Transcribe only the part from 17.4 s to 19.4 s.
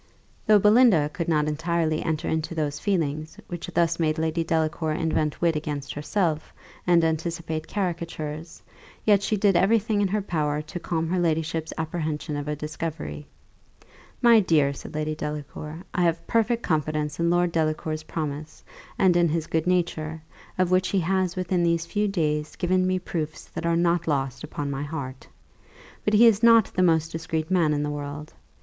Delacour's promise, and in